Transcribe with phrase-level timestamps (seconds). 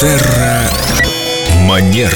[0.00, 0.70] Терра
[1.62, 2.12] Манера.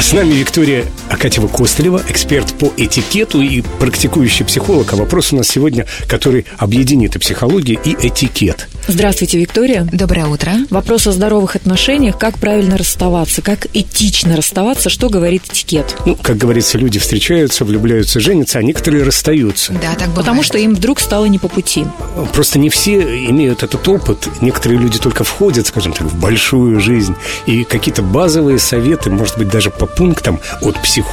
[0.00, 4.92] С нами Виктория Акатьева-Костылева, эксперт по этикету и практикующий психолог.
[4.92, 8.68] А вопрос у нас сегодня, который объединит и психологию, и этикет.
[8.88, 9.88] Здравствуйте, Виктория.
[9.90, 10.52] Доброе утро.
[10.70, 12.18] Вопрос о здоровых отношениях.
[12.18, 13.40] Как правильно расставаться?
[13.40, 14.90] Как этично расставаться?
[14.90, 15.96] Что говорит этикет?
[16.04, 19.72] Ну, как говорится, люди встречаются, влюбляются, женятся, а некоторые расстаются.
[19.72, 20.16] Да, так бывает.
[20.16, 21.86] Потому что им вдруг стало не по пути.
[22.34, 24.28] Просто не все имеют этот опыт.
[24.40, 27.14] Некоторые люди только входят, скажем так, в большую жизнь.
[27.46, 31.03] И какие-то базовые советы, может быть, даже по пунктам от психолога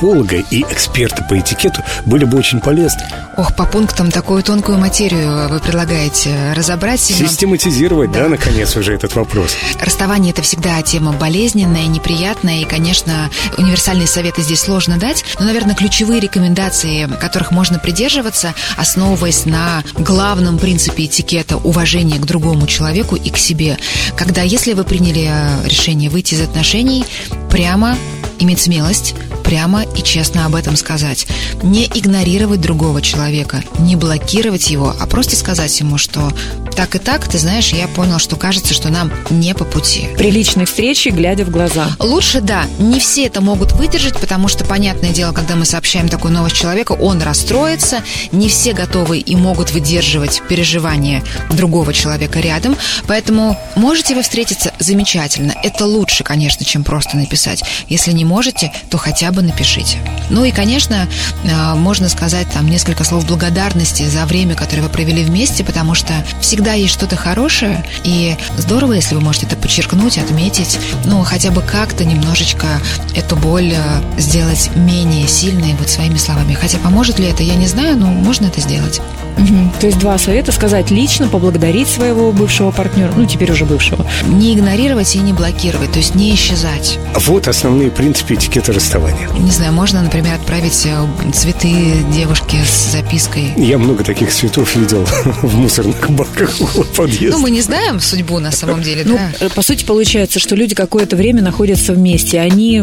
[0.50, 3.02] и эксперта по этикету были бы очень полезны.
[3.38, 7.30] Ох, по пунктам такую тонкую материю вы предлагаете разобрать, Семен.
[7.30, 8.24] Систематизировать, да.
[8.24, 9.56] да, наконец, уже этот вопрос.
[9.80, 15.76] Расставание– это всегда тема болезненная, неприятная, и, конечно, универсальные советы здесь сложно дать, но, наверное,
[15.76, 23.30] ключевые рекомендации, которых можно придерживаться, основываясь на главном принципе этикета– уважение к другому человеку и
[23.30, 23.78] к себе.
[24.16, 25.32] Когда, если вы приняли
[25.66, 27.06] решение выйти из отношений,
[27.50, 27.98] прямо
[28.40, 29.16] иметь смелость
[29.52, 31.28] прямо и честно об этом сказать.
[31.62, 36.32] Не игнорировать другого человека, не блокировать его, а просто сказать ему, что
[36.78, 40.08] так и так, ты знаешь, я понял, что кажется, что нам не по пути.
[40.18, 41.88] При личной встрече, глядя в глаза.
[42.00, 42.64] Лучше, да.
[42.80, 46.96] Не все это могут выдержать, потому что, понятное дело, когда мы сообщаем такую новость человеку,
[46.96, 48.04] он расстроится.
[48.32, 52.78] Не все готовы и могут выдерживать переживания другого человека рядом.
[53.06, 55.54] Поэтому можете вы встретиться замечательно.
[55.64, 57.64] Это лучше, конечно, чем просто написать.
[57.90, 60.00] Если не можете, то хотя бы напишите.
[60.30, 61.08] Ну и, конечно,
[61.44, 66.14] э, можно сказать там несколько слов благодарности за время, которое вы провели вместе, потому что
[66.40, 71.62] всегда есть что-то хорошее, и здорово, если вы можете это подчеркнуть, отметить, ну, хотя бы
[71.62, 72.68] как-то немножечко
[73.16, 76.54] эту боль э, сделать менее сильной вот своими словами.
[76.54, 79.02] Хотя поможет ли это, я не знаю, но можно это сделать.
[79.38, 79.72] Угу.
[79.80, 84.06] То есть два совета сказать лично, поблагодарить своего бывшего партнера, ну теперь уже бывшего.
[84.28, 87.00] Не игнорировать и не блокировать, то есть не исчезать.
[87.16, 89.30] Вот основные принципы этикета расставания.
[89.40, 93.54] Не знаю, можно, например, отправить э, цветы девушке с запиской.
[93.58, 95.06] Я много таких цветов видел
[95.42, 96.52] в мусорных баках
[96.96, 97.38] подъезда.
[97.38, 99.46] Ну, мы не знаем судьбу на самом деле, ну, да?
[99.46, 102.40] Э, по сути, получается, что люди какое-то время находятся вместе.
[102.40, 102.82] Они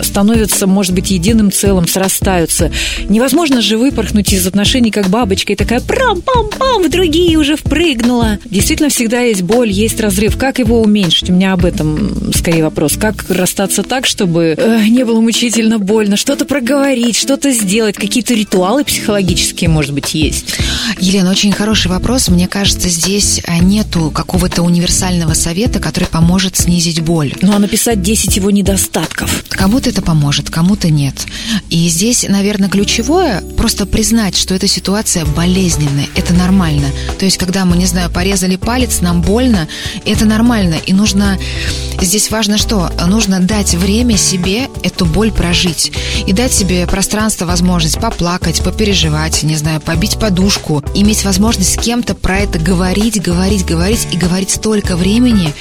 [0.00, 2.70] становятся, может быть, единым целым, срастаются.
[3.08, 8.38] Невозможно же выпорхнуть из отношений как бабочка и такая прам-пам-пам, в другие уже впрыгнула.
[8.44, 10.36] Действительно, всегда есть боль, есть разрыв.
[10.36, 11.30] Как его уменьшить?
[11.30, 12.96] У меня об этом скорее вопрос.
[12.96, 16.16] Как расстаться так, чтобы э, не было мучительно больно?
[16.16, 17.96] Что-то проговорить, что-то сделать?
[17.96, 20.56] Какие-то ритуалы психологические, может быть, есть?
[20.98, 22.28] Елена, очень хороший вопрос.
[22.28, 27.34] Мне кажется, здесь э, нету какого-то универсального совета, который поможет снизить боль.
[27.42, 29.44] Ну, а написать 10 его недостатков?
[29.48, 31.14] Кому-то это поможет, кому-то нет.
[31.70, 36.86] И здесь, наверное, ключевое просто признать, что эта ситуация болезненная, это нормально.
[37.18, 39.68] То есть, когда мы, не знаю, порезали палец, нам больно,
[40.04, 40.76] это нормально.
[40.86, 41.38] И нужно
[42.00, 42.90] Здесь важно что?
[43.06, 45.63] Нужно дать время себе эту боль прожить.
[46.26, 50.82] И дать себе пространство, возможность поплакать, попереживать, не знаю, побить подушку.
[50.94, 55.54] Иметь возможность с кем-то про это говорить, говорить, говорить и говорить столько времени,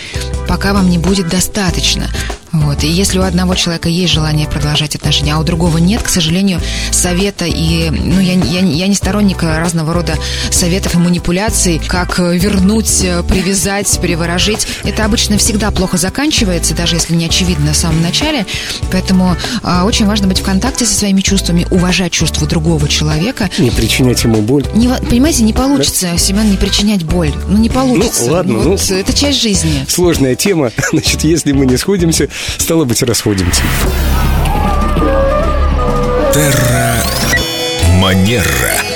[0.47, 2.09] пока вам не будет достаточно.
[2.53, 2.83] Вот.
[2.83, 6.61] И если у одного человека есть желание продолжать отношения, а у другого нет, к сожалению,
[6.91, 7.89] совета и...
[7.89, 10.15] Ну, я, я, я не сторонник разного рода
[10.51, 14.67] советов и манипуляций, как вернуть, привязать, переворожить.
[14.83, 18.45] Это обычно всегда плохо заканчивается, даже если не очевидно в самом начале.
[18.91, 23.49] Поэтому э, очень важно быть в контакте со своими чувствами, уважать чувства другого человека.
[23.57, 24.65] Не причинять ему боль.
[24.75, 26.17] Не, понимаете, не получится, да?
[26.19, 27.33] Семен, не причинять боль.
[27.47, 28.25] Ну, не получится.
[28.27, 28.59] Ну, ладно.
[28.59, 29.85] Вот, ну, это часть жизни.
[29.87, 30.71] Сложная тема.
[30.91, 33.63] Значит, если мы не сходимся, Стало быть, расходимся.
[36.33, 36.95] Терра
[37.99, 38.92] Манера.